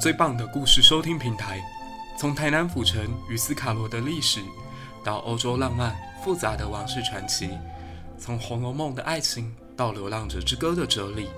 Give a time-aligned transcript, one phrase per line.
[0.00, 1.62] 最棒的故事收听平台，
[2.16, 4.40] 从台南府城与斯卡罗的历史，
[5.04, 5.94] 到欧洲浪漫
[6.24, 7.50] 复杂的王室传奇，
[8.18, 11.28] 从《红楼梦》的爱情到《流浪者之歌》的哲理，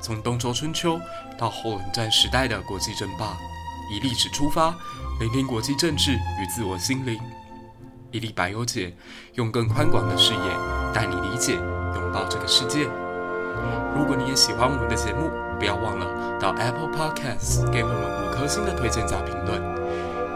[0.00, 1.00] 从东周春秋
[1.38, 3.38] 到后冷战时代的国际争霸，
[3.88, 4.74] 以历史出发，
[5.20, 7.20] 聆听国际政治与自我心灵。
[8.10, 8.96] 伊利百优解，
[9.34, 10.56] 用更宽广的视野
[10.92, 12.88] 带你理解、拥抱这个世界。
[13.94, 16.06] 如果你也喜欢我们的节目，不要忘了
[16.40, 19.60] 到 Apple Podcasts 给我们五颗星的推荐加评论。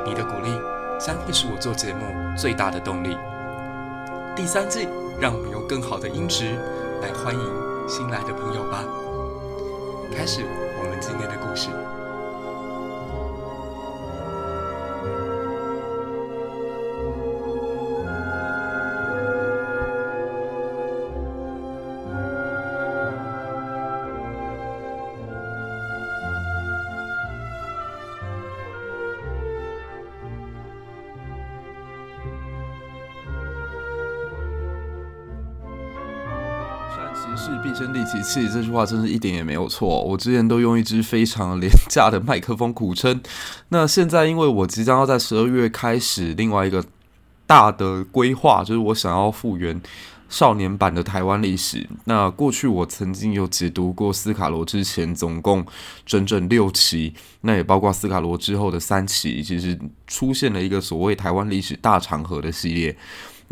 [0.04, 0.50] 你的鼓励
[0.98, 2.04] 将会是我做节目
[2.36, 3.16] 最大的动力。
[4.34, 4.88] 第三季，
[5.20, 6.58] 让我们用更好的音质
[7.00, 7.40] 来欢迎
[7.88, 8.84] 新来的朋友吧。
[10.14, 10.42] 开始
[10.80, 11.68] 我们今天的故事。
[37.36, 40.02] 是毕生利其器，这句话真是一点也没有错。
[40.02, 43.20] 我之前都用一支非常廉价的麦克风苦撑，
[43.70, 46.84] 那现在因为我即将要在十二月开始另外一个
[47.46, 49.80] 大的规划，就是我想要复原
[50.28, 51.88] 少年版的台湾历史。
[52.04, 55.64] 那过去我曾经有解读过斯卡罗之前总共
[56.04, 62.96] 整整六期，那也包括斯卡罗之后的三期，其实出现了一个所谓台湾历史大长河的系列。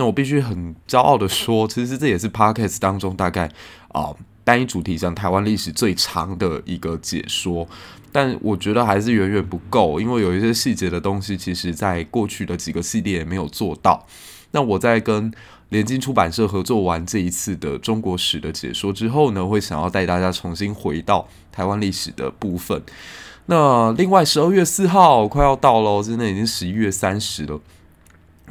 [0.01, 3.51] 那我必须很骄傲的说，其实这也是 Podcast 当中大概
[3.89, 7.69] 啊、单一主题上台湾历史最长的一个解说，
[8.11, 14.07] 但我觉得还是远远不够，因为有一些细节的东西，其实在过去的几个系列没有做到。
[14.53, 15.31] 那我在跟
[15.69, 22.83] 联经出版社合作完这一次的中国史的解说之后呢，会想要带大家重新回到台湾历史的部分。
[23.45, 27.61] 那另外十二月四号快要到了，真的已经十一月三十了。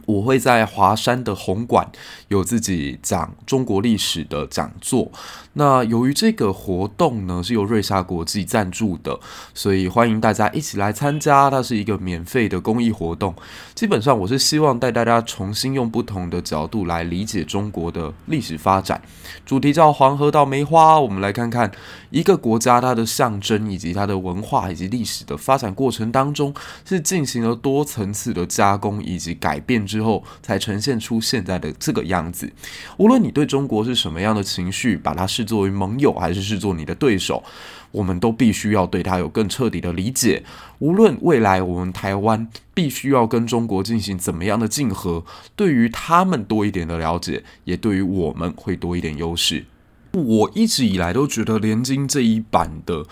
[0.05, 1.89] 我会在华山的红馆
[2.27, 5.11] 有自己讲中国历史的讲座。
[5.53, 9.19] 那由于这个活动呢是由瑞莎国际赞助的，
[9.53, 11.49] 所以欢迎大家一起来参加。
[11.49, 13.35] 它是一个免费的公益活动。
[13.75, 19.01] 基本上我是希望带大家重新用不同的角度来理解中国的历史发展。
[19.45, 21.69] 主题叫黄河到梅花，我们来看看
[22.09, 26.53] 一个国家它的象征以及它的文化以及历史的发展过程当中
[26.85, 32.51] 是进行了多层次的加工以及改变之后才呈现出现在的这个样子。
[32.97, 37.43] 无论你对中国是什么样的情绪，把它视作为盟友还是视作你的对手，
[37.91, 40.43] 我们都必须要对它有更彻底的理解。
[40.77, 49.65] 无论未来我们台湾必须要跟中国进行怎么样的竞合，对于他们多一点的了解，也对于我们会多一点优势。
[50.13, 53.05] 我一直以来都觉得联经这一版的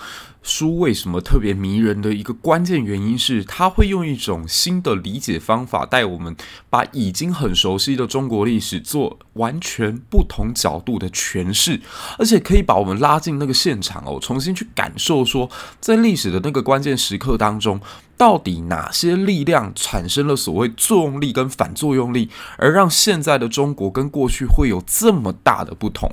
[0.47, 6.35] 书为什么特别迷人的一个关键原因是，它会用一种新的理解方法带我们
[6.69, 11.81] 把已经很熟悉的中国历史做完全不同角度的诠释，
[12.17, 15.49] 而且可以把我们拉进那个现场哦，重新去感受说，
[15.81, 17.79] 在历史的那个关键时刻当中，
[18.17, 26.11] 到底哪些力量产生了所谓作用力跟反作用力，而让现在的中国跟过去会有这么大的不同？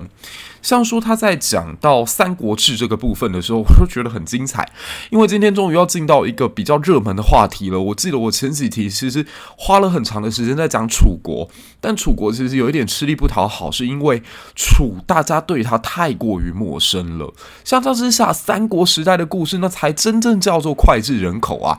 [0.61, 4.67] 像说他在讲到《三国志》这个部分的时候，我都觉得很精彩，
[5.11, 7.79] 因为今天终于要进到一个比较热门的话题了。
[7.79, 9.27] 我记得我前几题其实
[9.59, 11.51] 花了很长的时间在讲楚国，
[11.83, 14.23] 但楚国其实有一点吃力不讨好，是因为
[14.55, 17.31] 楚大家对他太过于陌生了。
[17.63, 21.79] 相较之下，三国时代的故事那才真正叫做脍炙人口啊。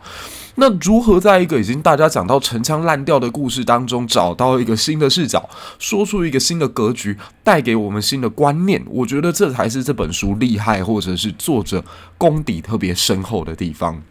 [0.56, 5.50] 那如何在一个已经大家讲到陈腔滥调的故事当中，找到一个新的视角，
[5.80, 8.82] 说出一个新的格局，带给我们新的观念？
[8.88, 11.84] 我觉得这才是这本书厉害，或者是作者
[12.18, 14.02] 功底特别深厚的地方。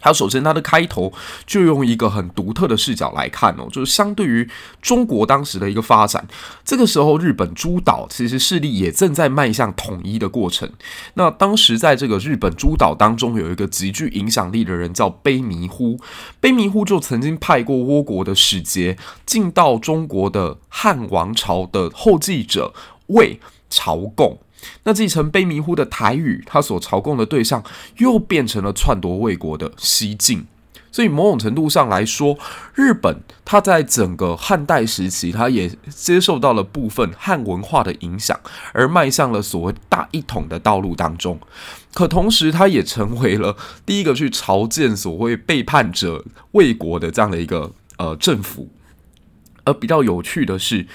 [0.00, 1.12] 它首先，它的开头
[1.46, 4.48] 就用一个很独特的视角来看哦，就是相对于
[4.80, 6.26] 中国当时的一个发展，
[6.64, 10.70] 这个时候日本诸岛其实势力也正在迈向统一的过程。
[11.14, 15.98] 那当时在这个日本诸岛当中，有一个极具影响力的人叫卑弥呼，
[16.40, 18.96] 卑弥呼就曾经派过倭国的使节
[19.26, 22.72] 进到中国的汉王朝的后继者
[23.08, 23.38] 魏
[23.68, 24.38] 朝贡。
[24.84, 27.62] 那继承卑弥呼的台语，他所朝贡的对象
[27.98, 30.46] 又变成了篡夺魏国的西晋，
[30.92, 32.36] 所以某种程度上来说，
[32.74, 38.38] 日本它在整个汉代时期，它也接受到了部分汉文化的影响，
[38.72, 41.38] 而迈向了所谓大一统的道路当中。
[41.92, 48.68] 可同时，它也成为了第一个去朝见所谓背叛者魏国的这样的一个呃政府。
[49.64, 50.86] 而比较有趣的是，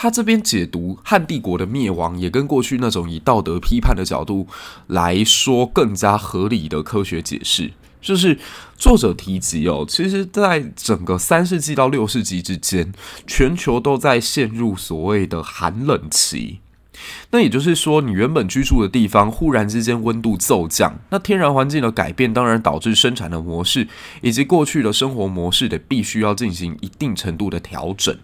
[0.00, 4.46] 他这边解读汉帝国的灭亡，也跟过去那种以道德批判的角度
[4.86, 7.72] 来说更加合理的科学解释。
[8.00, 8.38] 就是
[8.76, 12.92] 作者提及哦，其实在整个三世纪到六世纪之间，
[13.26, 16.60] 全球都在陷入所谓的寒冷期。
[17.32, 23.88] 那也就是说，你原本居住的地方忽然之间温度骤降，那天然环境的改变当然导致生产的模式
[24.20, 28.16] 以及过去的生活模式得必须要进行一定程度的调整。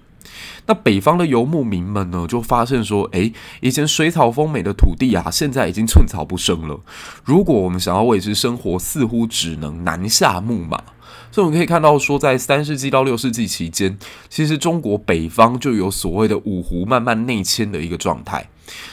[0.67, 6.81] 那北方的游牧民们呢，就发现说，诶，以前水草丰美的土地啊，现在已经寸草不生了。
[7.25, 10.83] 如果我们想要维持生活，似乎只能南下牧马。
[11.31, 18.49] 所以我们可以看到说，在三世纪到六世纪期间，其实中国北方就有所谓的五胡慢慢内迁的一个状态。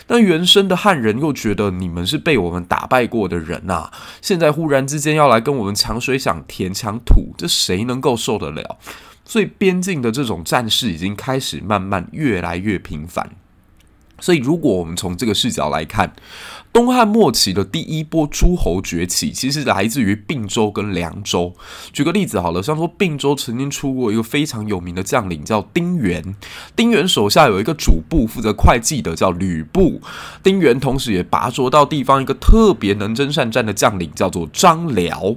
[0.07, 8.77] 那原生的汉人又觉得你们是被我们打败过的人呐、啊，现在忽然之间要来跟我们抢水、抢田、抢土，这谁能够受得了？
[9.25, 13.29] 所以边境的这种战事已经开始慢慢越来越频繁。
[14.19, 16.13] 所以，如果我们从这个视角来看，
[16.71, 21.55] 东汉末期的第一波诸侯崛起，其实来自于并州跟凉州。
[21.91, 26.35] 举个例子好了，像说并州曾经出过一个非常有名的将领叫丁原，
[26.75, 29.99] 丁原手下有一个主簿负责会计的叫吕布，
[30.43, 35.35] 丁原同时也拔擢到地方一个特别能征善战的将领叫做张辽。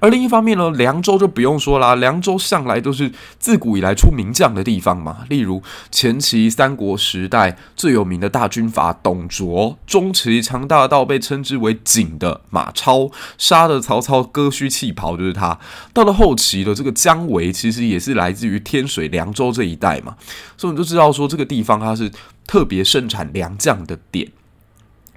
[0.00, 5.24] 而另一方面呢，凉州就不用说啦，凉州向来都是自古以来出名将的地方嘛。
[5.28, 15.58] 例如前期三国时代最有名的大军阀董卓，中期强大到被称之为景的马超，杀的曹操割须弃袍就是他。
[15.92, 20.16] 到了后期的这个姜维，其实也是来自于天水凉州这一带嘛，
[20.56, 22.10] 所以我们就知道说这个地方它是
[22.46, 24.28] 特别盛产良将的点。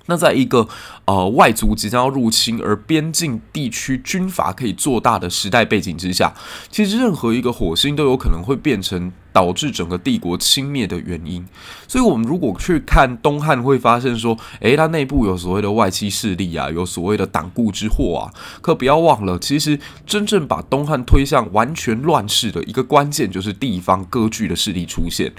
[0.08, 0.68] 那在一个
[1.06, 6.34] 呃外族即将要入侵，而边境地区军阀可以做大的时代背景之下，
[6.70, 11.46] 其实任何一个火星都有可能会变成导致整个帝国倾灭的原因。
[11.88, 18.34] 所以，我们如果去看东汉，会发现说，诶，它内部有所谓的外戚势力啊，有所谓的党锢之祸啊。
[18.62, 25.32] 可不要忘了，其实真正把东汉推向完全乱世的一个关键，就是地方割据的势力出现。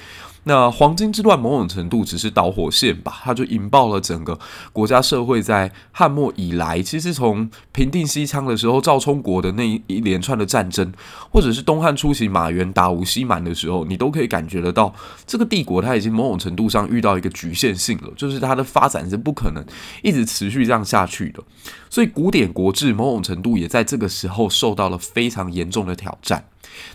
[0.48, 4.38] 那黄金之乱某种程度只是导火线吧，它就引爆了整个
[4.72, 10.92] 国家社会在汉末以来，其实从平定西羌的时候，赵充国的那一连串的战争，
[11.32, 14.94] 或者是东汉初期马援打吴西蛮的时候，你都可以感觉得到，
[15.26, 19.64] 这个帝国它已经某种程度上遇到一个局限性了，就是它的发展是不可能
[20.04, 21.42] 一直持续这样下去的，
[21.90, 26.44] 所以古典国制某种程度也在这个时候受到了非常严重的挑战。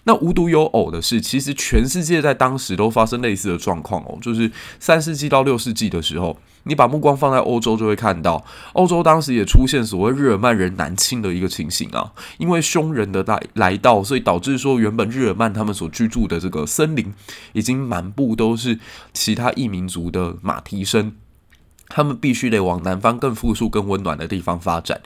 [0.03, 8.43] 那无独有偶的是，其实全世界在当时都发生类似的状况哦，就是三世纪到六世纪的时候，你把目光放在欧洲，就会看到
[8.73, 17.13] 欧洲当时也出现所谓日耳曼人南侵的一个情形啊，因为匈人的来来到，所以导致说原本日耳曼他们所居住的这个森林，
[17.53, 18.79] 已经满布都是
[19.13, 21.13] 其他异民族的马蹄声。
[21.93, 24.99] 他们必须得往南方更富庶、更温暖的地方发展。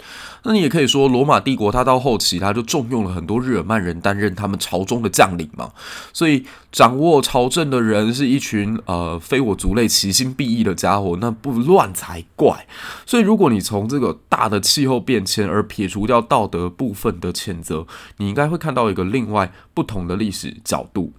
[0.44, 5.72] 那你也可以说，罗马帝国它到后期，它就重用了很多日耳曼人担任他们朝中的将领嘛。
[6.14, 12.68] 所以掌握朝政的人是一群呃非我族类、其心必异的家伙，那不乱才怪。
[13.06, 17.88] 所以如果你从这个大的气候变迁而撇除掉道德部分的谴责，
[18.18, 21.12] 你应该会看到一个另外不同的历史角度。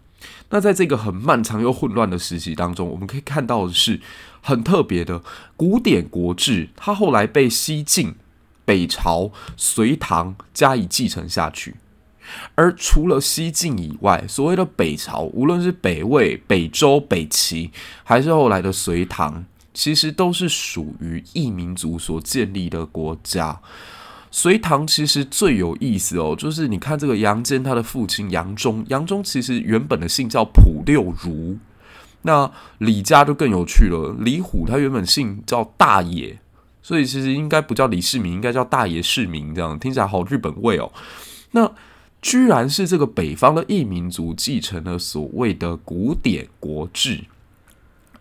[0.51, 4.01] 那在这个很漫长又混乱的时期当中，我们可以看到的是。
[4.47, 5.25] 很特别的
[5.57, 8.15] 古典国志，它后来被西晋、
[8.65, 11.75] 北朝、隋唐加以继承下去。
[12.55, 17.73] 而除了西晋以外，所谓的北朝，无论是北魏、北周、北齐，
[18.05, 19.45] 还是后来的隋唐，
[19.75, 23.61] 其实都是属于异民族所建立的国家。
[24.31, 31.59] 隋唐其实最有意思哦，就是你看这个杨坚他的父亲杨忠，杨忠其实原本的姓叫普六如。
[32.27, 34.15] 那李家就更有趣了。
[34.19, 36.39] 李虎他原本姓叫大野，
[36.83, 39.55] 所以其实应该不叫李世民，应该叫大野世民。
[39.55, 40.93] 这样听起来好日本味哦。
[41.53, 41.73] 那
[42.21, 47.25] 居然是这个北方的异民族继承了所谓的古典国志。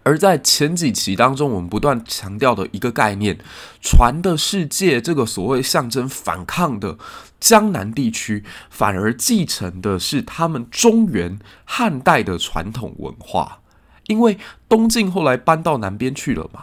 [0.03, 3.39] 而在前几期当中，我们不断强调的一个概念——
[3.81, 6.99] 船的世界，这个所谓象征反抗的
[7.39, 13.61] 江南地区，反而继承的是他们中原汉代的传统文化。
[14.07, 14.37] 因为
[14.69, 16.61] 东晋后来搬到南边去了嘛，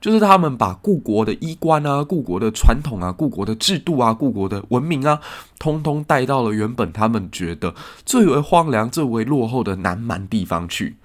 [0.00, 5.20] 就是他们把故国的衣冠啊、故国的传统啊、故国的制度啊、故国的文明啊，
[5.58, 7.74] 通通带到了原本他们觉得
[8.04, 10.96] 最为荒凉、最为落后的南蛮地方去。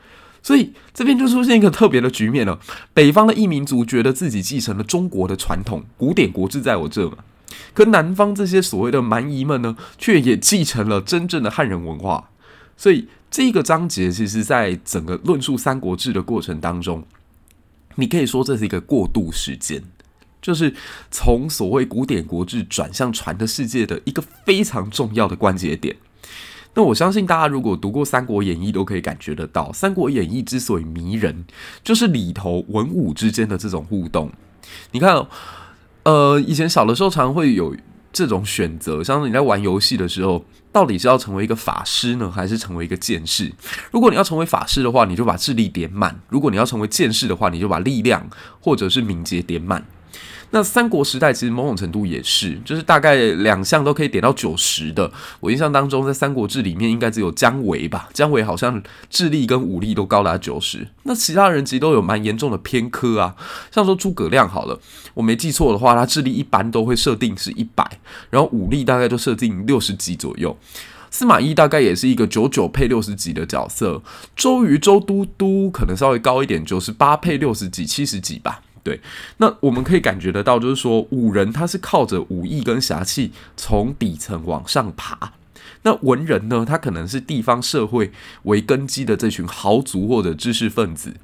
[0.42, 2.58] 所以这边就出现一个特别的局面了：
[2.94, 7.18] 北方的异民族觉得自己继承了中国的传统，古典国志在我这嘛，
[7.74, 12.30] 可南方这些所谓的蛮夷们呢，却也继承了真正的汉人文化。
[12.78, 13.10] 所以。
[13.30, 17.04] 这个章节其实，在整个论述《三国志》的过程当中，
[17.96, 19.84] 你可以说这是一个过渡时间。
[20.42, 20.74] 就是
[21.12, 25.98] 从所谓古典国志转向传的世界的一个非常重要的关节点。
[26.74, 31.46] 那我相信大家如果读过《三国演义》，都可以感觉得到，《三国演义》之所以迷人，
[31.84, 34.32] 就是里头文武之间的这种互动。
[34.92, 35.28] 你看，
[36.04, 37.76] 呃，以前小的时候常会有
[38.18, 43.52] 这种选择，像是你在玩游戏的时候，到底是要成为一个法师呢，还是成为一个剑士？
[43.92, 48.28] 如果你要成为法师的话，你就把智力点满；如果你要成为剑士的话，你就把力量
[48.60, 49.86] 或者是敏捷点满。
[50.52, 55.12] 那三国时代其实某种程度也是，就是大概两项都可以点到九十的。
[55.42, 60.88] 我印象当中，在《三国志》里面应该只有姜维吧，姜维好像智力跟武力都高达九十。
[61.04, 63.36] 那其他人其实都有蛮严重的偏科啊，
[63.72, 64.80] 像说诸葛亮好了，
[65.14, 68.00] 我没记错的话，他智力一般都会设定是一百，
[68.30, 70.58] 然后武力大概就设定六十级左右。
[71.10, 74.02] 司马懿大概也是一个九九配六十级的角色，
[74.36, 78.62] 周瑜周都督可能稍微高一点，九十八配六十几七十几吧。
[78.88, 79.02] 对，
[79.40, 85.34] 那我们可以感觉得到，就是说武人他是靠着武艺跟侠气从底层往上爬，
[85.82, 88.14] 那文人呢，他可能是地方社会
[88.44, 91.16] 为根基的这群豪族或者知识分子。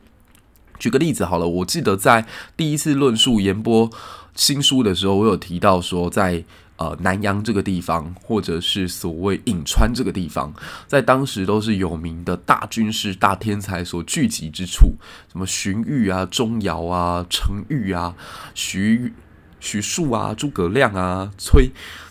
[0.78, 2.26] 举个例子好了，我记得在
[2.58, 3.90] 第一次论述严波
[4.36, 6.44] 新书的时候，我有提到说在。
[6.76, 10.52] 呃，南阳这个地方，或者是所谓颍川这个地方，
[10.88, 14.96] 在当时都是有名的大军事、大天才所聚集之处。
[15.32, 18.16] 什么荀彧啊、钟繇啊、程昱啊、
[18.56, 19.14] 徐
[19.60, 21.70] 徐庶啊、诸葛亮啊、崔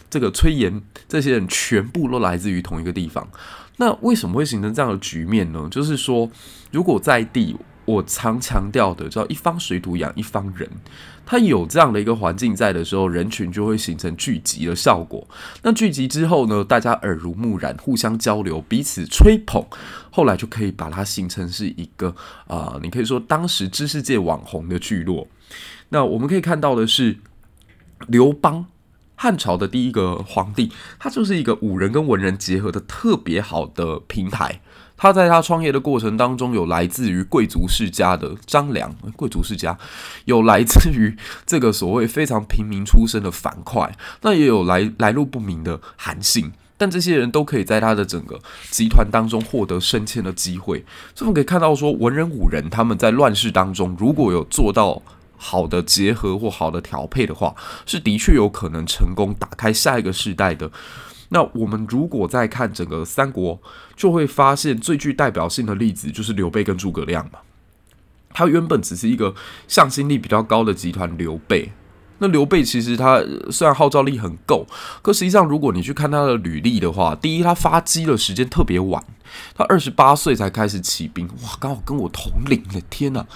[0.08, 3.28] 这个崔琰，这些人全部都来自于同一个地方。
[3.78, 5.68] 那为什么会形成这样的局面呢？
[5.70, 6.30] 就是说，
[6.70, 7.56] 如果在地。
[7.84, 10.70] 我常强调的叫“一方水土养一方人”，
[11.32, 15.26] 他有这样的一个环境在的时候，人群就会形成聚集的效果。
[15.62, 19.64] 那聚集之后呢，大家耳濡目染，互相交流，彼此吹捧，
[20.10, 22.14] 后来就可以把它形成是一个
[22.46, 25.26] 啊、你可以说当时知识界网红的聚落。
[25.88, 27.16] 那我们可以看到的是，
[28.08, 28.66] 刘邦，
[29.14, 34.60] 汉朝的第一个皇帝，他就是一个武人跟文人结合的特别好的平台。
[35.02, 39.76] 他在他创业的过程当中，有来自于贵族世家的张良，贵族世家
[40.26, 43.90] 有来自于这个所谓非常平民出身的樊哙，
[44.20, 48.38] 那也有来来路不明的韩信，但这些人都可以在他的整个
[48.70, 50.84] 集团当中获得升迁的机会。
[51.16, 55.02] 所以我们可以看到说，文人武人他们在乱世当中，如果有做到
[55.36, 57.52] 好的结合或好的调配的话，
[57.86, 60.70] 是的确有可能成功打开下一个世代的。
[61.32, 63.58] 那我们如果再看整个三国，
[63.96, 67.38] 就会发现最具代表性的例子就是刘备跟诸葛亮嘛。
[68.34, 69.34] 他原本只是一个
[69.66, 71.72] 向心力比较高的集团，刘备。
[72.18, 73.20] 那刘备其实他
[73.50, 74.64] 虽然号召力很够，
[75.00, 79.02] 可实际上如果你去看他的履历的话，第一他发迹的时间特别晚，
[79.56, 83.26] 他二十八岁才开始起兵，哇，刚好跟我同龄的天哪！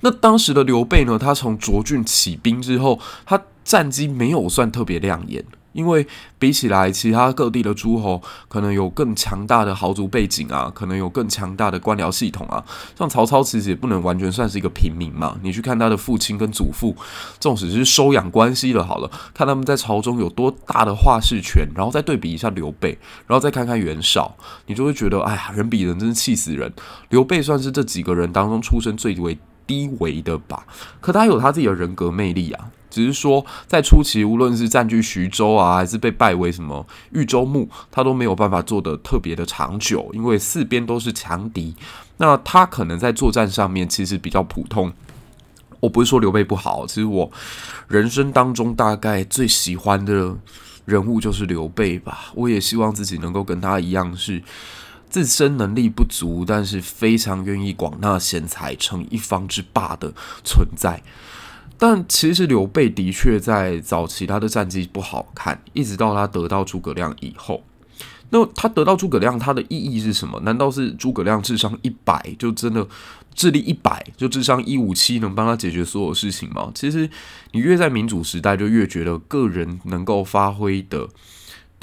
[0.00, 5.44] 那当时的刘备呢，他从涿郡起兵之后，他战绩没有算特别亮眼。
[5.72, 6.06] 因为
[6.38, 12.62] 比起来，其他各地的诸侯可能有更强大的豪族背景啊，可能有更强大的官僚系统啊。
[12.98, 15.36] 像曹操其实也不能完全算是一个平民嘛。
[15.42, 16.94] 你去看他的父亲跟祖父，
[17.40, 24.36] 纵使是收养关系的，好了，看他们在朝中有多大的话事权，然后再对比一下刘备，然后再看看袁绍，
[24.66, 26.72] 你就会觉得，哎呀，人比人真是气死人。
[27.08, 30.66] 刘备算是这几个人当中出身最为低微的吧，
[31.00, 32.70] 可他有他自己的人格魅力啊。
[32.92, 41.74] 只是说，在初期，无论是占据徐州啊，还是被拜为什么豫州牧，他都没有办法做的特别的长久，因为四边都是强敌。
[42.18, 44.92] 那他可能在作战上面其实比较普通。
[45.80, 47.28] 我不是说刘备不好，其实我
[47.88, 50.36] 人生当中大概最喜欢的
[50.84, 52.26] 人物就是刘备吧。
[52.34, 54.42] 我也希望自己能够跟他一样，是
[55.08, 60.12] 自身能力不足，但是非常愿意广纳贤才，成一方之霸的
[60.44, 61.02] 存在。
[61.82, 67.64] 但其实刘备的确在早期他的战绩不好看，一直到他得到诸葛亮以后。
[68.30, 70.38] 那他得到诸葛亮，他的意义是什么？
[70.44, 72.86] 难道是诸葛亮智商一百就真的
[73.34, 76.70] 智力一百就智商一五七能帮他解决所有事情吗？
[76.72, 77.10] 其实
[77.50, 81.08] 你越在民主时代，就越觉得个人能够发挥的。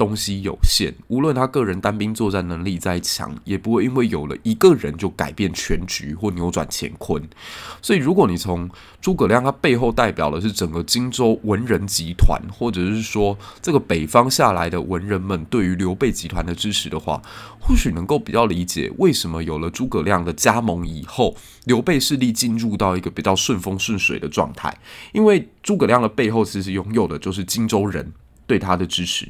[0.00, 7.22] 东西有限，无论他个人单兵作战能力再强，也不会因为有了一个人就改变全局或扭转乾坤。
[7.82, 17.20] 所以，如果你从诸葛亮他背后代表的是整个荆州文人集团，或者是说这个北方下来的文人们对于刘备集团的支持的话，
[17.60, 24.74] 或许能够比较理解为什么有了诸葛亮的加盟以后，刘备势力进入到一个比较顺风顺水的状态。
[25.12, 28.14] 因为诸葛亮的背后其实拥有的就是荆州人
[28.46, 29.28] 对他的支持。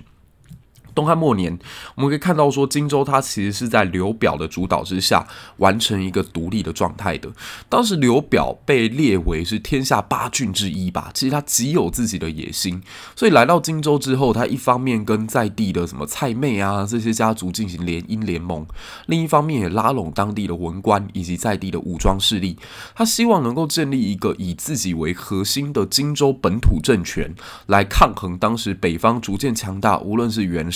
[0.94, 1.58] 东汉末年，
[1.94, 5.26] 我们可以看到说，荆州它其实是在刘表的主导之下，
[5.58, 7.30] 完成一个独立的状态的。
[7.68, 12.82] 当时刘表被列为是天下八郡之一吧，其实他极有自己的野心，
[13.14, 18.66] 所以来到荆州之后，他一方面跟在地的什么蔡妹啊这些家族进行联姻联盟，
[19.06, 22.56] 另一方面也拉拢当地的文官以及在地的武装势力，
[22.94, 27.34] 他希望能够建立一个以自己为核心的荆州本土政权，
[27.66, 30.70] 来抗衡当时北方逐渐强大，无论是袁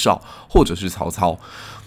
[0.49, 1.39] 或者是曹操，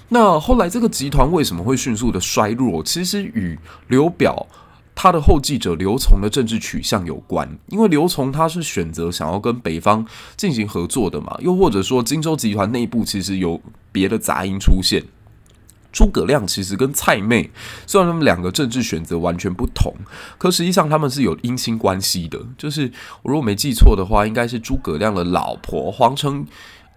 [0.10, 2.82] 那后来这个集团为什么会迅速的衰弱？
[2.82, 4.48] 其实与刘表
[4.96, 7.48] 他的后继者刘琮的政治取向有关。
[7.68, 10.06] 因为刘琮他是选择想要跟北方
[10.38, 13.60] 进行合作的嘛，又或者说荆州集团内部其实有
[13.92, 15.04] 别的杂音出现。
[15.92, 17.50] 诸葛亮其实跟蔡妹
[17.86, 19.94] 虽然他们两个政治选择完全不同，
[20.38, 22.40] 可实际上他们是有姻亲关系的。
[22.58, 22.92] 就是
[23.24, 26.46] 我如果没记错的话，应该是诸葛亮的老婆黄承。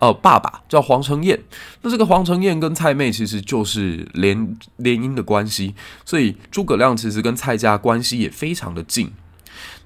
[0.00, 1.38] 呃，爸爸叫黄承彦，
[1.82, 9.12] 那这个黄承彦跟蔡妹其实就是联联姻的关系，所以诸葛亮其实跟蔡家关系也非常的近。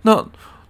[0.03, 0.27] 那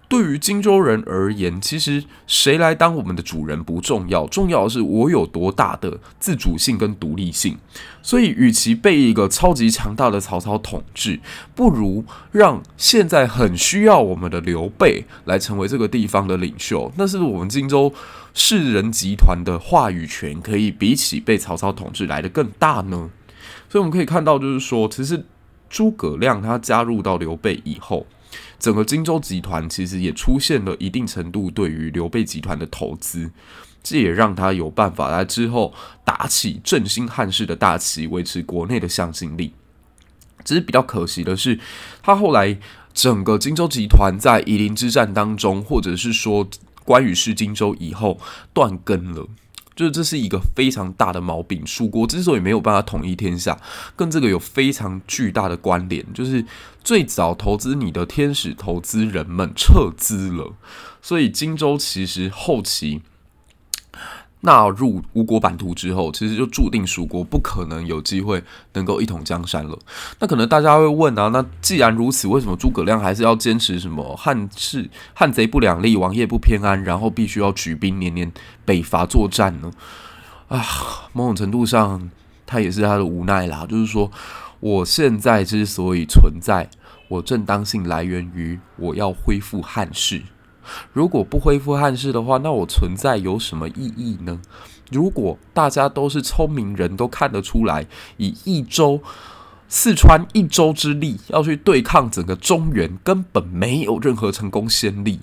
[0.07, 7.59] 对于荆州人而言，其实谁来当我们的主人不重要，重要的是我有多大的自主性跟独立性。
[8.01, 11.19] 所以，与其被一个超级强大的曹操统治，
[11.55, 16.93] 不如让现在很需要我们的刘备来成为这个地方的领袖。
[16.97, 17.93] 那是我们荆州
[18.35, 23.11] 士人集团的话语权可以比起被曹操统治来得更大呢？
[23.71, 25.25] 所以，我们可以看到，就是说，其实
[25.71, 28.07] 诸葛亮他加入到刘备以后。
[28.59, 33.31] 整个荆州集团其实也出现了一定程度对于刘备集团的投资，
[33.83, 35.73] 这也让他有办法在之后
[36.05, 39.53] 打起振兴汉室的大旗，维持国内的向心力。
[40.45, 41.59] 只是比较可惜的是，
[42.03, 42.59] 他后来
[42.93, 46.49] 整个荆州集团在夷陵之战当中，或者是说
[46.85, 48.21] 关羽失荆州以后
[48.53, 49.27] 断更了。
[49.75, 51.67] 就是这是一个非常大的毛病。
[51.67, 53.59] 蜀国之所以没有办法统一天下，
[53.97, 56.07] 跟这个有非常巨大的关联。
[56.13, 56.45] 就是
[56.85, 60.55] 最早投资你的天使投资人们撤资了，
[61.03, 63.03] 所以荆州其实后期。
[64.45, 68.43] 纳入吴国版图之后，其实就注定蜀国不可能有机会
[68.75, 69.79] 能够一统江山了。
[70.21, 78.31] 那可能大家会问啊，那既然如此，为什么诸葛亮还是要坚持什么汉室汉贼不两立，王业不偏安，然后必须要举兵年年
[78.65, 79.71] 北伐作战呢？
[80.49, 80.63] 啊，
[81.13, 82.11] 某种程度上，
[82.47, 83.67] 他也是他的无奈啦。
[83.67, 84.11] 就是说，
[84.61, 86.69] 我现在之所以存在，
[87.09, 90.23] 我正当性来源于我要恢复汉室。
[90.93, 94.41] 如果不恢复汉室的话，那我存在有什么意义呢？
[94.91, 97.87] 如果大家都是聪明人，都看得出来，
[98.19, 99.01] 以一州、
[99.69, 105.21] 四川一州之力要去对抗整个中原，根本没有任何成功先例。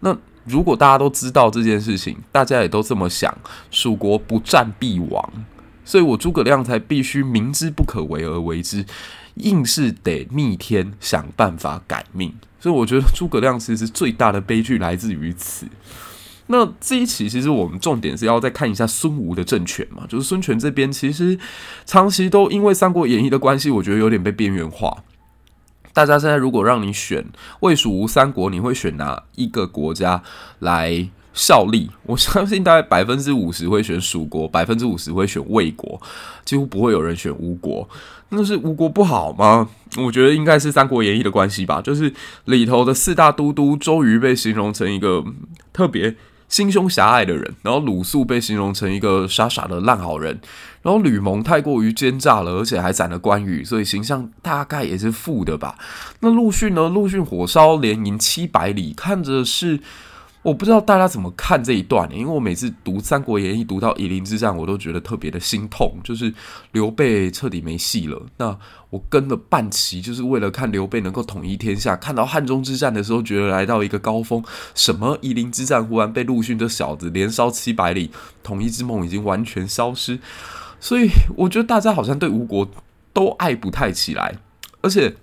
[0.00, 3.36] 那如果大家都知道这件事情，大家也都这么想，
[3.70, 5.32] 蜀国不战必亡，
[5.84, 8.84] 所以我诸葛亮才必须明知不可为而为之，
[9.38, 12.34] 硬是得逆天想办法改命。
[12.60, 15.66] 所以我觉得诸葛亮其实最大的悲剧来自于此。
[16.48, 21.38] 那这一期其实我们重点是要再看一下孙吴的政权嘛，就是孙权这边其实
[21.84, 25.04] 长期都因为《三国演义》的关系，我觉得有点被边缘化。
[25.92, 27.26] 大家现在如果让你选
[27.60, 30.22] 魏、蜀、吴三国，你会选哪一个国家
[30.60, 31.88] 来效力？
[32.02, 36.02] 我相信大概百分之五十会选蜀国，百分之五十会选魏国，
[36.44, 37.88] 几乎不会有人选吴国。
[38.30, 39.70] 那是吴国不好吗？
[39.96, 41.80] 我觉得应该是《三国演义》的关系吧。
[41.80, 42.12] 就是
[42.46, 45.24] 里头的四大都督周瑜被形容成一个
[45.72, 46.16] 特别
[46.48, 50.40] 心胸狭隘的人，然后鲁肃被形容成一个傻傻的烂好人，
[50.82, 55.76] 然后吕蒙太过于奸诈了，而且还斩了关羽，所以形象大概也是负的吧。
[56.18, 56.88] 那陆逊呢？
[56.88, 59.78] 陆逊火烧连营七百里，看着是。
[60.48, 66.32] 我不知道大家怎么看这一段，因为我每次读《三国演义》读到夷陵之战，我都觉得特别的心痛，就是
[66.72, 68.22] 刘备彻底没戏了。
[68.38, 68.58] 那
[68.88, 71.94] 我跟了半期，就是为了看刘备能够统一天下。
[71.94, 74.42] 看到汉中之战的时候，觉得来到一个高峰，
[74.74, 78.10] 什么夷陵之战忽然被陆逊这小子连烧七百里，
[78.42, 80.18] 统一之梦已经完全消失。
[80.80, 82.66] 所以我觉得大家好像对吴国
[83.12, 84.38] 都爱不太起来，
[84.80, 85.14] 而且。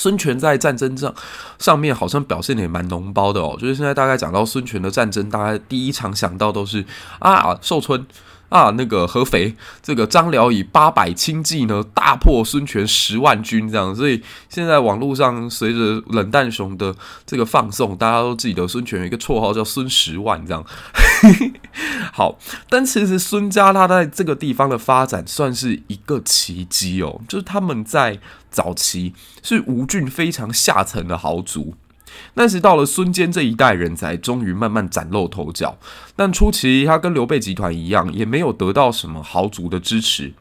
[0.00, 1.14] 孙权在战争上
[1.58, 6.82] 上面好像表现的也蛮脓包的哦，就是现在大概讲到孙权的战争，大概第一场想到都是
[7.18, 8.06] 啊寿春
[8.50, 20.62] 啊那个合肥，这个张辽以八百轻骑呢大破孙权十万军这样，所以现在网络上随着冷淡熊的这个放送，大家都记得孙权有一个绰号叫孙十万这样。
[22.12, 28.18] 好，但其实孙家他在这个地方的发展算是一个奇迹哦，就是他们在
[28.50, 31.74] 早期是吴郡非常下层的豪族，
[32.34, 35.78] 那时到了孙坚这一代人才终于慢慢崭露头角，
[36.14, 40.32] 但初期他跟刘备集团一样，也没有得到什么豪族的支持。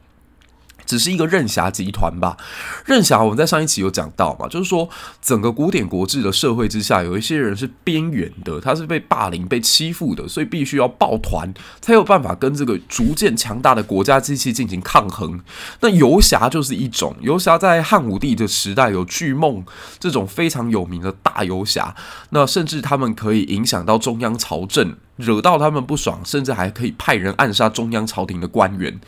[0.89, 2.35] 只是一个任侠集团吧。
[2.83, 4.89] 任侠，我们在上一期有讲到嘛，就是说
[5.21, 15.39] 整个古典国志的社会之下，有一些人是边缘的，他是被霸凌、被欺负的，所以必须要抱团，才有办法跟这个逐渐强大的国家机器进行抗衡。
[15.81, 19.63] 那游侠就是一种，游侠在汉武帝的时代有巨梦
[19.99, 21.95] 这种非常有名的大游侠，
[22.31, 28.99] 那甚至他们可以影响到中央朝政，惹到他们不爽，甚至还可以派人暗杀中央朝廷的官员。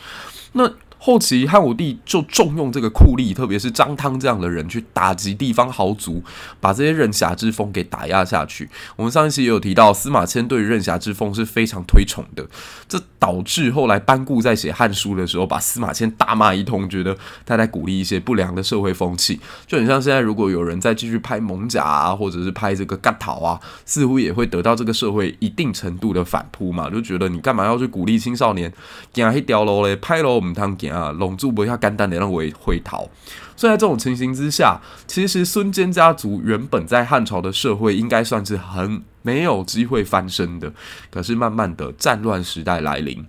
[0.53, 0.69] 那
[1.03, 6.23] 后期汉武帝就重用这个酷吏，特别是张汤这样的人去打击地方豪族，
[6.59, 8.69] 把这些任侠之风给打压下去。
[8.95, 12.45] 我们上一期也有提到，司马迁对任侠之风是非常推崇的，
[12.87, 19.39] 这导致后来班固在写《汉书》的时候，把司马迁大骂一通，觉得他在鼓励一些不良的社会风气。
[19.65, 28.71] 就很像现在，如果有人再继续拍艋舺啊，或者是拍这个割头啊，似乎也会得到这个社会一定程度的反扑嘛，就觉得你干嘛要去鼓励青少年？
[29.15, 30.90] 行迄条路嘞，拍路唔通行。
[30.91, 33.07] 啊，拢住不要肝胆的让为回逃，
[33.55, 40.73] 所以在这种情形之下，其实孙坚家族原本在汉朝的社会应该算是很没有机会翻身的，
[41.09, 43.25] 可是慢慢的战乱时代来临。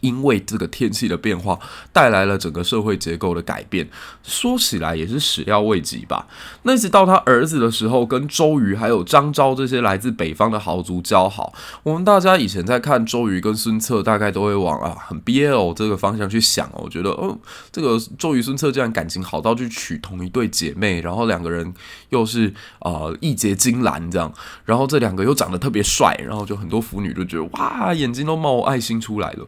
[0.00, 1.58] 因为这个天气的变化
[1.92, 3.88] 带来了整个社会结构的改变，
[4.22, 6.26] 说起来也是始料未及吧。
[6.62, 11.52] 那直到他儿子的时候，跟周瑜还有张昭这些来自北方的豪族交好。
[11.82, 16.82] 我们大家以前在看周瑜跟孙策，大概都会往啊很 BL 这个方向去想哦。
[16.84, 17.38] 我觉得哦，
[17.72, 21.72] 这个周瑜孙策这样感情好到去娶同一对姐妹，然后两个人
[22.10, 24.32] 又是啊义结金兰这样，
[24.64, 29.46] 然后这两个又长得特别帅，然后就很多腐女就觉得哇，眼睛都冒爱心出来了。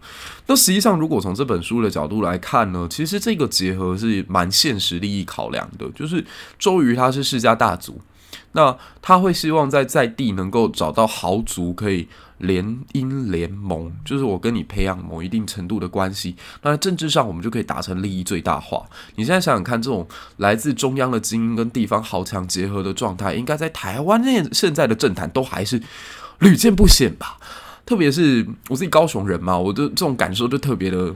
[0.50, 5.88] 那实际上，如果从这本书的角度来看呢，其实这个结合是蛮现实利益考量的。
[5.94, 6.26] 就是
[6.58, 8.00] 周瑜他是世家大族，
[8.50, 12.08] 那他会希望在在地能够找到豪族可以
[12.38, 18.84] 联姻联盟，就是我跟你培养某一定程度的关系，那政治上我们就可以达成利益最大化。
[19.14, 20.04] 你现在想想看，这种
[20.38, 25.80] 来自中央的精英跟地方豪强结合的状态，应该在台湾现现在的政坛都还是
[26.40, 27.38] 屡见不鲜吧？
[27.90, 31.12] 特别是我自己高雄人嘛，我的这种感受就特别的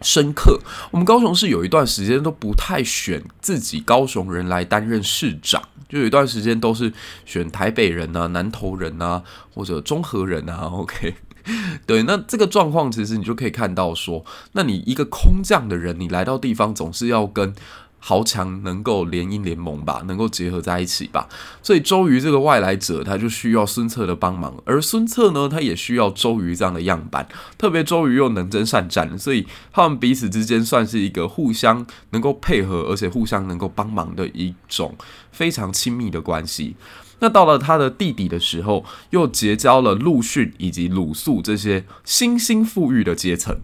[0.00, 0.60] 深刻。
[0.92, 6.92] 我们高雄市有一段时间都不太选自己高雄人来担任市长，就有一段时间都是
[7.26, 10.70] 选台北人啊、南投人啊或者中和人啊。
[10.72, 11.16] OK，
[11.84, 17.52] 对，那这个状况其实你就可以看到说，那你一个空降的人，你来到地方总是要跟。
[18.00, 21.28] 豪强能够联姻联盟吧，能够结合在一起吧，
[21.62, 34.96] 所以周瑜这个外来者，他就需要孙策的帮忙，而孙策呢，他也需要周瑜这样的样板，特别周瑜又能征善战，所以他们彼此之间算是一个互相能够配合，而且互相能够帮忙的一种
[35.30, 36.74] 非常亲密的关系。
[37.22, 43.58] 那到了他的弟弟的时候，又结交了陆逊以及鲁肃这些新兴富裕的阶层。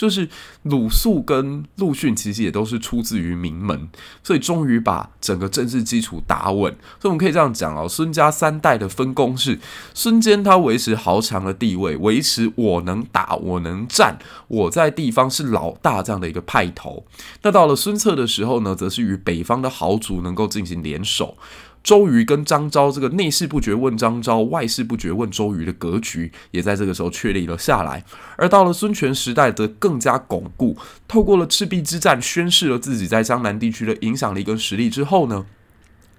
[0.00, 0.26] 就是
[0.62, 3.90] 鲁肃跟陆逊其实也都是出自于名门，
[4.24, 6.72] 所以终于把整个政治基础打稳。
[6.98, 9.58] 所以我们可以这样讲哦，孙家三代的分工是：
[9.92, 17.04] 孙坚他维持豪强的地位，维持我能打我能战，我在地方是老大这样的一个派头。
[17.42, 21.36] 那到了孙策的时候呢，则是与北方的豪族能够进行联手。
[21.82, 28.04] 周瑜跟张昭这个内事不决问张昭，外事不决问周瑜的格局，也在这个时候确立了下来。
[28.36, 30.76] 而到了孙权时代，则更加巩固。
[31.08, 35.46] 透过了赤壁之战，宣示了自己在江南地区的影响力跟实力之后呢，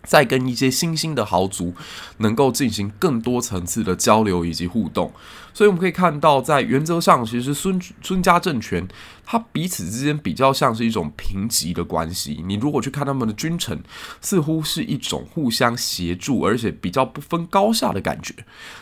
[0.03, 1.73] 再跟一些新兴的豪族
[2.17, 5.11] 能够进行更多层次的交流以及互动，
[5.53, 8.87] 所以我们可以看到，在原则上，其实孙孙家政权
[9.25, 12.43] 它彼此之间比较像是一种平级的关系。
[12.45, 13.81] 你如果去看他们的君臣，
[14.19, 18.33] 似乎是一种互相协助，而且比较不分高下的感觉。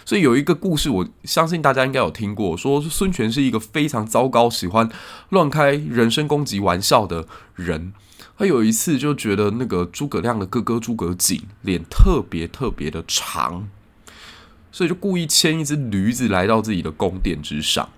[0.05, 4.89] 所以有一个故事，我相信大家应该有听过，说孙权是一个非常糟糕、喜欢
[5.29, 7.93] 乱开人身攻击玩笑的人。
[8.39, 13.67] 他有一次就觉得那个诸葛亮的哥哥诸葛瑾脸特别特别的长，
[14.71, 17.89] 所以就故意牵一只驴子来到自己的宫殿之上。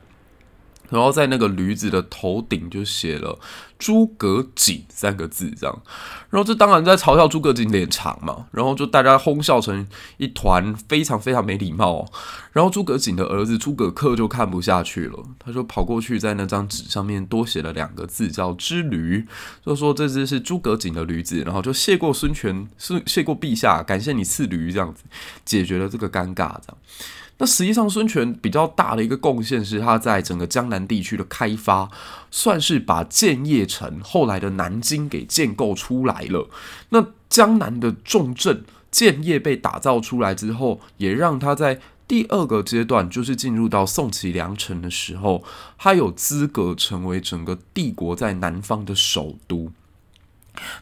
[0.90, 3.40] 然后在那个驴子的头顶就写了
[3.82, 5.82] “诸葛瑾”三个字，这样。
[6.30, 8.46] 然后这当然在嘲笑诸葛瑾脸长嘛。
[8.52, 12.06] 然后就大家哄笑成一团，非常非常没礼貌。
[12.52, 19.26] 然后诸葛瑾的儿子诸葛恪就看不下去了，他就跑过去在那张纸上面多写了两个字，叫“之驴”，
[19.66, 21.42] 就说这只是诸葛瑾的驴子。
[21.42, 25.02] 然后就谢过孙权，谢谢过陛下，感谢你赐驴，这样子
[25.44, 26.78] 解决了这个尴尬，这样。
[27.38, 31.90] 那实际上，孙权比较大的一个贡献是他在整个江南地区的开发，
[32.30, 36.50] 算是把建业城后来的南京给建构出来了。
[36.90, 45.44] 那江南的重镇建业被打造出来之后，也让他在第二个阶段，就是进入到宋齐梁城的时候，
[45.78, 49.72] 他有资格成为整个帝国在南方的首都。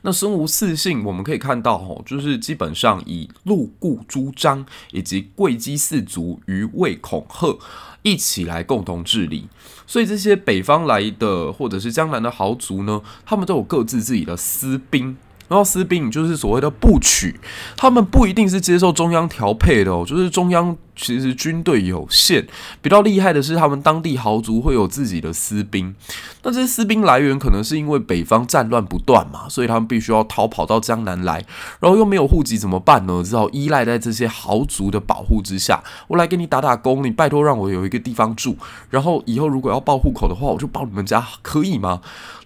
[0.02, 7.58] 那孙吴四姓，我们可以看到，吼，就是基本上以陆固朱张以及会稽四族于魏孔贺
[8.02, 9.48] 一起来共同治理，
[9.86, 15.18] 所以这些北方来的或者是江南的豪族呢，他们都有各自自己的私兵。
[15.48, 17.40] 然后私兵就是所谓的部曲，
[17.76, 22.46] 他们不一定是接受中央调配的哦，就是中央其实军队有限，
[22.82, 25.96] 比较厉害的是他们当地豪族会有自己的私兵。
[26.44, 31.44] 那这些私兵来源可能是因为北方战乱不断嘛，所以他们必须要逃跑到江南来，
[31.80, 33.24] 然后又没有户籍怎么办呢？
[33.24, 38.58] 只好依赖在这些豪族的保护之下，我来给你打打工，你拜托让我有一个地方住，
[38.90, 42.02] 然后以后如果要报户口的话，我就报你们家，可以吗？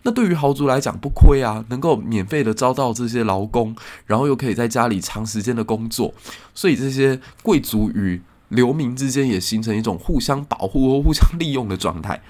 [0.06, 3.74] 那对于豪族来讲不亏啊，能够免费的招到这些劳工，
[4.06, 6.14] 然后又可以在家里长时间的工作，
[6.54, 8.22] 所以这些贵族与
[8.54, 12.22] 流民之间也形成一种互相保护或互相利用的状态。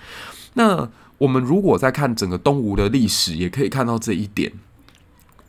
[0.56, 4.52] 那我们如果在看整个东吴的历史，也可以看到这一点。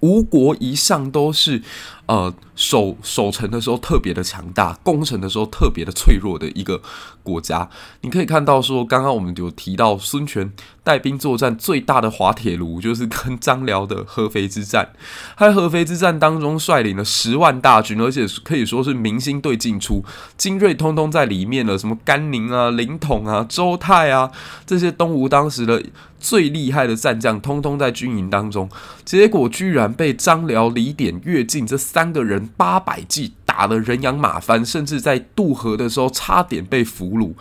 [0.01, 1.63] 吴国一向都是，
[2.07, 6.83] 呃，守守城的时候特别的强大，攻城的时候特别的脆弱的一个
[7.23, 7.69] 国家。
[8.03, 14.91] 你可以看到说，刚刚我们有提到孙权带兵作战最大的滑铁卢，就是跟张辽的合肥之战。
[15.39, 20.05] 在合肥之战当中率领了十万大军，而且可以说是明星队进出，
[20.37, 24.31] 精锐通通在里面了，什么甘宁啊、凌统啊、周泰啊，
[24.67, 25.83] 这些东吴当时的
[26.21, 28.69] 最厉害的战将，通通在军营当中。
[29.05, 37.35] 结果居然被张辽、李典、乐进这三个人八百骑打得人仰马翻，甚至在渡河的时候差点被俘虏。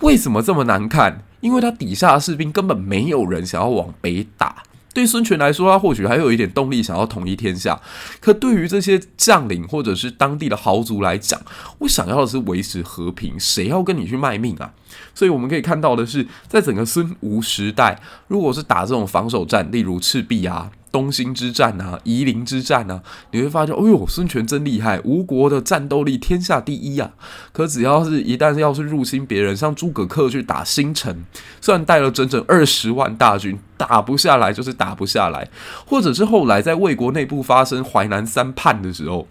[0.00, 1.22] 为什么这么难看？
[1.40, 4.62] 因为他底下的士兵根本没有人想要往北打。
[4.92, 7.80] 对孙权来说，他或许还有一点动力想要统一天下。
[8.20, 11.40] 可对于这些将领或者是当地的豪族来讲，
[11.78, 14.70] 我想要的是维持和平，谁要跟你去卖命啊？
[15.14, 20.70] 所以我们可以看到的是，在整个孙吴时代，如果是打这种防守战，例如赤壁啊。
[20.94, 23.02] 东兴之战啊，夷陵之战啊，
[23.32, 27.10] 你会发现，哦呦，孙权真厉害，吴国的战斗力天下第一啊！
[27.50, 31.24] 可只要是一旦要是入侵别人，像诸葛恪去打新城，
[31.60, 35.50] 虽然带了整整二十万大军，打不下来就是打不下来，
[35.84, 39.26] 或者是后来在魏国内部发生淮南三叛的时候。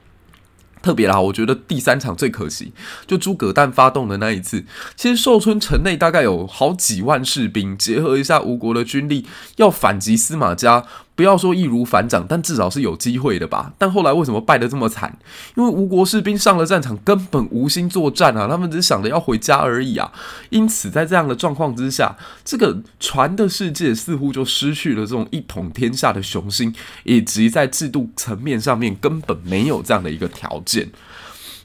[0.82, 2.74] 特别啦，我觉得第三场最可惜，
[3.08, 4.66] 就诸葛诞发动的那一次。
[4.98, 10.84] 其实寿春城内大概有好几万士兵，结合一下吴国的军力，要反击司马家。
[11.16, 13.72] 不要说易如反掌，但至少是有机会的吧？
[13.78, 15.16] 但后来为什么败得这么惨？
[15.56, 20.12] 因为吴国士兵上了战场，根本无心作战啊，他们只想着要回家而已啊。
[20.50, 26.74] 因此，在这样的状况之下，这个船的世界似乎就失去了这种一统天下的雄心，
[27.04, 30.90] 以及在制度层面上面根本没有这样的一个条件。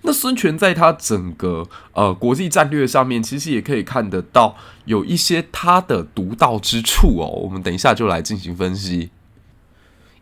[0.02, 7.26] 那孙权在他整个呃国际战略上面，其实也可以看得到有一些他的独到之处哦。
[7.26, 9.10] 我们等一下就来进行分析。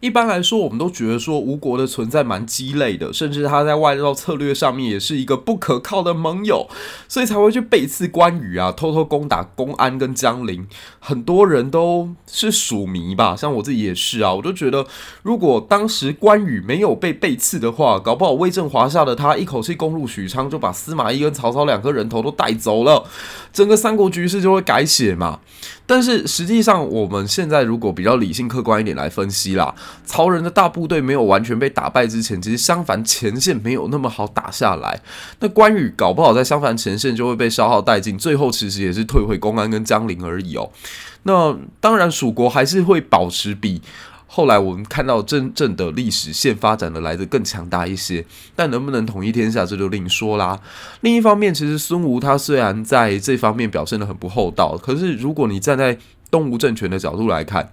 [0.06, 6.68] 一般来说，我们都觉得说吴国的存在蛮鸡肋的，甚至他在外交策略上面也是一个不可靠的盟友，
[7.08, 10.64] 所以才会去背刺关羽啊，偷偷攻打公安跟江陵。
[11.00, 14.86] 很多人都是蜀迷吧，像我自己也是啊，我就觉得
[15.24, 23.04] 如果当时关羽没有被背刺的话，搞不好威震华夏的他一口气攻入许昌，就把司马懿跟曹操两颗人头都带走了，
[23.52, 25.40] 整个三国局势就会改写嘛。
[25.86, 29.74] 但是实际上，我们现在如果比较理性客观一点来分析啦。
[30.04, 35.00] 曹仁的大部队没有完全被打败之前，其实襄樊前线没有那么好打下来。
[35.40, 40.70] 那关羽搞不好在襄樊前线就会被消耗殆尽，最后其实也是退回公安跟江陵而已哦。
[41.22, 43.80] 那当然，蜀国还是会保持比
[44.26, 48.24] 后来我们看到真正的历史线发展的来的更强大一些。
[48.54, 50.60] 但能不能统一天下，这就另说啦。
[51.00, 55.96] 另一方面，其实孙吴他虽然在这方面表现得很不厚道，可是如果你站在
[56.30, 57.72] 东吴政权的角度来看，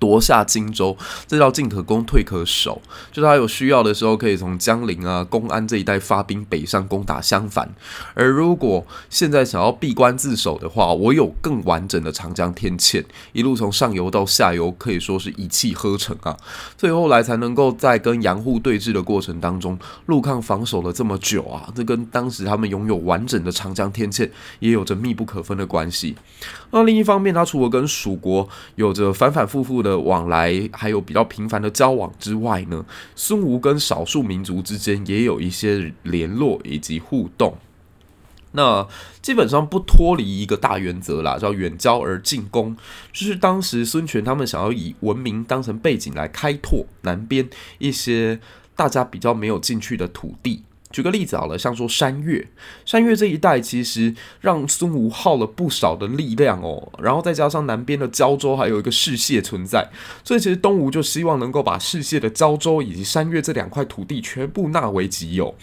[0.00, 0.96] 夺下荆州，
[1.28, 2.82] 这叫进可攻，退可守。
[3.12, 7.72] 就是他有需要的时候，可以从江陵啊、公安这一带发兵北上攻打襄樊。
[8.14, 16.36] 而如果现在想要闭关自守的话，我有更完整的长江天堑，一路从上游到下游，可以说是一气呵成啊。
[16.78, 21.70] 所以后来才能够在跟杨户对峙的过程当中，陆抗防守了这么久啊。
[21.74, 24.28] 这跟当时他们拥有完整的长江天堑
[24.60, 26.16] 也有着密不可分的关系。
[26.70, 37.56] 那另一方面，他除了跟蜀国有着反反复复的的往来，还有比较频繁的交往之外呢，孙吴跟少数民族之间也有一些联络以及互动。
[38.52, 38.86] 那
[39.20, 42.76] 基本上不脱离一个大原则啦，叫远交而近攻，
[43.12, 47.48] 就是当时孙权他们想要以文明当成背景来开拓南边
[47.78, 48.40] 一些。
[48.76, 50.62] 大家比较没有进去的土地。
[50.90, 52.48] 举个例子好了，像说山岳，
[52.84, 59.88] 山岳这一带其实让孙吴耗了不少的力量哦，然后再加上南边的胶州还有一个士燮存在，
[60.24, 65.54] 所以其实东吴就希望能够把士燮的胶州以及山岳这两块土地全部纳为己有。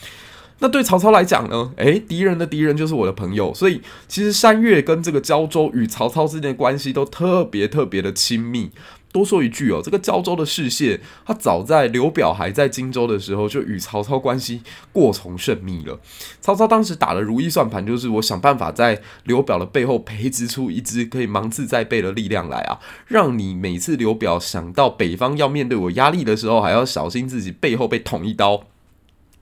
[0.60, 1.72] 那对曹操来讲呢？
[1.76, 8.72] 诶，敌人的敌人就是我的朋友，所以其实山岳跟这个胶州与曹操之间的关系都特别特别的亲密。
[9.18, 16.00] 多说一句哦，这个胶州的士燮，他早在刘表还在荆州的时候，就与曹操关系过从甚密了。
[16.40, 22.78] 曹操当时打的如意算盘，就是我想办法在刘表的背后培植出一支可以芒刺在背的力量来啊，
[23.08, 28.66] 让你每次刘表想到北方要面对我压力的时候，还要小心自己背后被捅一刀。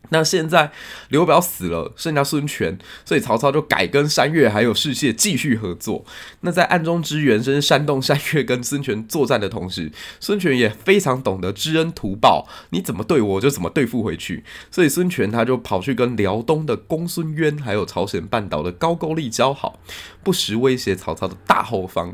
[0.09, 0.71] 那现在
[1.09, 6.05] 刘表死了，剩下孙权，所以曹操就改跟山岳还有士燮继续合作。
[6.41, 14.43] 那在暗中支援，甚至煽动山岳跟孙权作战的同时，孙权也非常懂得知恩图报，你怎么对我，就怎么对付回去。
[14.69, 19.79] 所以孙权他就跑去跟辽东的公孙渊，还有朝鲜半岛的高句丽交好，
[20.25, 22.13] 不时威胁曹操的大后方。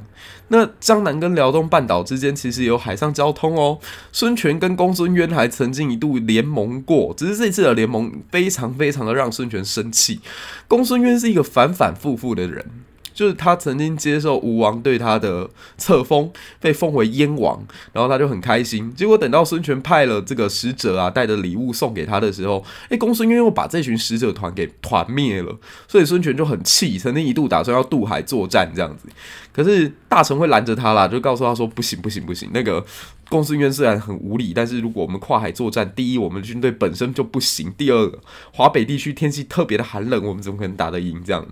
[0.49, 3.79] 那江南跟辽东半岛之间其实有海上交通哦。
[4.11, 10.19] 孙权跟公孙渊还曾经一度联盟过，只是这次的联盟非常非常的让孙权生气。
[10.67, 12.65] 公孙渊是一个反反复复的人。
[13.13, 17.61] 就是他曾经接受吴王对他的册封，被封为燕王，
[17.93, 18.93] 然后他就很开心。
[18.95, 29.07] 结果等到孙权派了这个使者啊，带着礼物送给他的时候，诶，公孙渊又把这群使者团给团灭了，所以孙权就很气，曾经一度打算要渡海作战这样子。
[29.53, 32.83] 可是大臣会拦着他啦，就告诉他说不行不行不行，那个
[33.27, 38.11] 公孙渊虽然很无礼，但是如果我们跨海作战，第一我们军队本身就不行，第二
[38.53, 41.45] 华北地区天气特别的寒冷，我们怎么可能打得赢这样？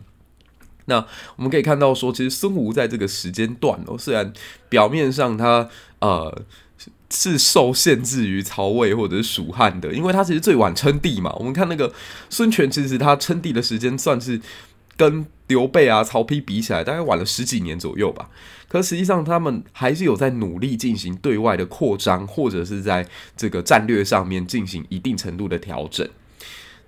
[0.90, 0.98] 那
[1.38, 4.34] 我们可以看到说，其实孙吴在这个时间段哦，虽然
[4.68, 6.42] 表面上他呃
[7.10, 11.34] 是受限制于曹魏或者是蜀汉的，因为他其实最晚称帝嘛。
[11.40, 11.94] 我们看那个
[12.30, 14.42] 孙权，其实他称帝的时间算是
[14.98, 18.30] 跟刘备啊、曹丕比起来，大概晚了十几年左右吧。
[18.68, 26.08] 可实际上，他们还是有在努力进行对外的扩张，或者是在这个战略上面进行一定程度的调整。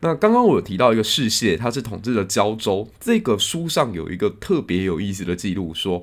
[0.02, 2.88] 那刚刚我有提到一个士燮，他是统治的胶州。
[3.00, 6.02] 这个书上有一个特别有意思的记录，说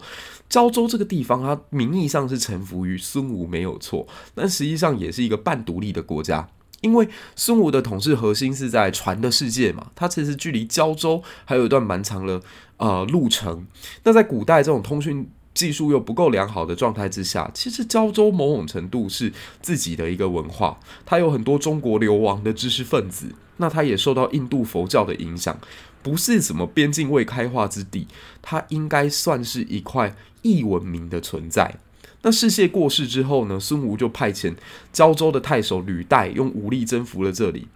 [0.48, 6.48] 胶州这个地方，它名义上是臣服于孙吴没有错，但实际上也是一个半独立的国家。
[6.80, 12.40] 因为孙吴的统治核心是在船的世界嘛，它其实距离胶州还有一段蛮长的
[12.76, 13.66] 呃路程。
[14.04, 23.34] 那在古代这种通讯技术又不够良好的状态之下，其实胶州某种程度是自己的一个文化，它有很多中国流亡的知识分子。
[23.60, 25.58] 那它也受到印度佛教的影响，
[26.00, 28.06] 不是什么边境未开化之地，
[28.40, 31.74] 它应该算是一块异文明的存在。
[32.22, 34.54] 那士燮过世之后呢，孙吴就派遣
[34.92, 37.66] 胶州的太守吕岱用武力征服了这里。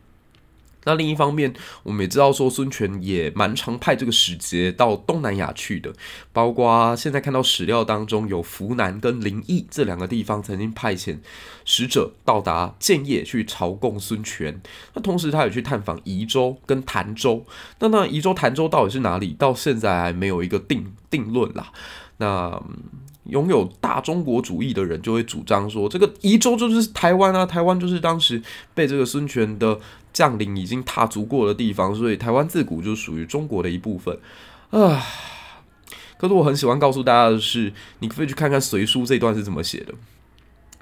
[0.85, 5.93] 那另一方面，我们也知道说，孙权也蛮常派这个使节到东南亚去的，
[6.33, 11.19] 包括现在看到史料当中有扶南跟临沂这两个地方曾经派遣
[11.65, 14.61] 使者到达建业去朝贡孙权。
[14.95, 17.45] 那同时他也去探访宜州跟潭州。
[17.79, 19.37] 那那宜州、潭州到底是哪里？
[19.39, 21.73] 到现在还没有一个定定论啦。
[22.19, 22.63] 那
[23.25, 28.43] 拥有大中国主义的人就会主张说，这个宜州就是台湾啊，台湾就是当时
[28.75, 29.79] 被这个孙权的。
[30.13, 34.15] 将领已经踏足过的地方，所以台湾自古就属于中国的一部分
[34.69, 35.03] 啊。
[36.19, 39.95] 可是我很喜欢告诉大家的是，你可以去看看《隋书》这段是怎么写的。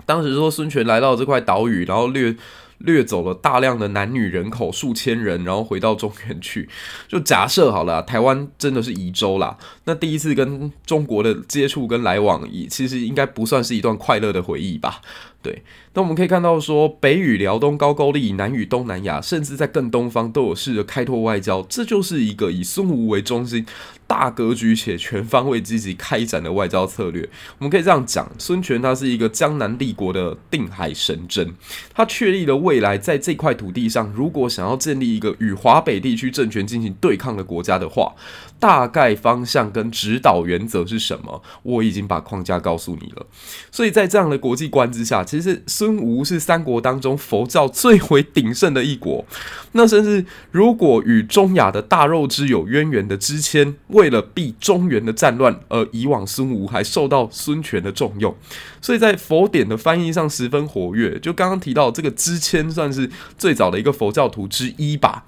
[0.05, 2.35] 当时说孙权来到这块岛屿，然后掠
[2.81, 6.69] 掠走了大量的男女人口数千人，然后回到中原去。
[7.09, 9.57] 就假设好了，台湾真的是宜州啦。
[9.85, 15.01] 那第一次跟中国的接触跟来往，其实应该不算是一段快乐的回忆吧。
[15.43, 15.63] 对，
[15.95, 23.65] 那我们可以看到说，北与辽东高句丽，南与东南亚，甚至在更东方都有试着开拓外交，这就是一个以孙吴为中心、
[24.07, 27.27] 大格局且全方位积极开展的外交策略。
[27.59, 31.55] 我们可以这样讲，孙权他是一个江南立国的定海神针，
[31.95, 38.15] 他确立了未来在这块土地上，如果想要建立一个与华北地区政权进行对抗的国家的话，
[38.61, 41.43] 大概方向跟指导原则是什么？
[41.63, 43.27] 我已经把框架告诉你了。
[43.73, 49.25] 所以在这样的国际观之下，其实孙吴是三国当中佛教最为鼎盛的一国。
[49.73, 58.37] 那甚至如果与中亚的大肉之有渊源的支谦，为了避中原的战乱而以往孙吴还受到孙权的重用，
[58.83, 61.19] 所以在佛典的翻译上十分活跃。
[61.19, 65.25] 就刚刚提到这个支谦，算是最早的一个佛教徒之一吧。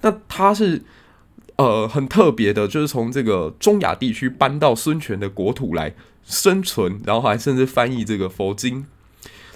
[0.00, 0.82] 那他是。
[1.56, 5.94] 呃，很特别的，就是从这个中亚地区搬到孙权的国土来
[6.24, 8.86] 生存，然后还甚至翻译这个佛经。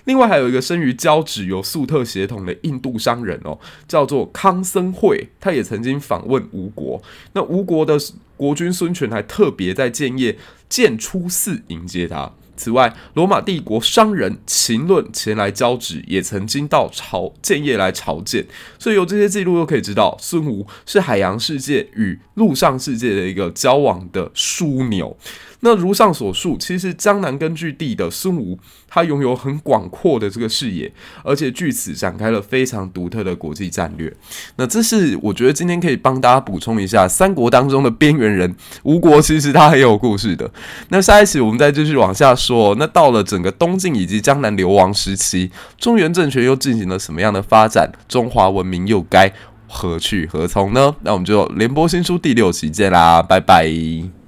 [0.05, 7.03] 另外还有一个生于交趾有粟特血统的印度商人哦，叫做康僧会，他也曾经访问吴国。
[7.32, 7.99] 那吴国的
[8.36, 10.38] 国君孙权还特别在建业
[10.68, 12.30] 建出寺迎接他。
[12.57, 18.46] 此外，罗马帝国商人秦论前来交趾，也曾经到朝建业来朝见。
[18.78, 25.16] 所以由这些记录又可以知道，孙吴是海洋世界与陆上世界的一个交往的枢纽。
[25.61, 30.92] 那如上所述，其实江南根据地的孙吴，他拥有很广阔的这个视野，
[31.24, 34.12] 而且据此展开了非常独特的国际战略。
[34.57, 40.50] 那这是我觉得今天可以帮大家补充一下三国当中的边缘人，吴国其实他很有故事的。
[40.90, 42.74] 那下一期我们再继续往下说。
[42.78, 47.90] 那到了整个东晋以及江南流亡时期，中原政权又进行了什么样的发展？
[48.07, 49.32] 中华文明又该
[49.66, 50.94] 何去何从呢？
[51.02, 54.26] 那我们就联播新书第六期见啦，拜拜。